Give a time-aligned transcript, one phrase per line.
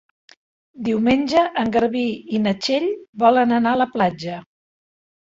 [0.85, 2.01] Diumenge en Garbí
[2.37, 2.87] i na Txell
[3.25, 4.39] volen anar a la platja.